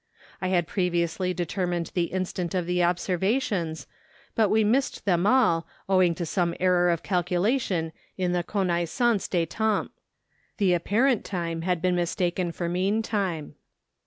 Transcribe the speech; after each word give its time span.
I 0.41 0.47
had 0.47 0.65
previously 0.65 1.31
deter¬ 1.31 1.69
mined 1.69 1.91
the 1.93 2.05
instant 2.05 2.55
of 2.55 2.65
the 2.65 2.81
observations, 2.83 3.85
but 4.33 4.49
we 4.49 4.63
missed 4.63 5.05
them 5.05 5.27
all, 5.27 5.67
owing 5.87 6.15
to 6.15 6.25
some 6.25 6.55
error 6.59 6.89
of 6.89 7.03
calculation 7.03 7.91
in 8.17 8.31
the 8.31 8.41
Connaissance 8.41 9.27
des 9.27 9.45
Temps, 9.45 9.91
The 10.57 10.73
apparent 10.73 11.23
time 11.23 11.61
had 11.61 11.83
been 11.83 11.95
mistaken 11.95 12.51
for 12.51 12.67
mean 12.67 13.03
time. 13.03 13.53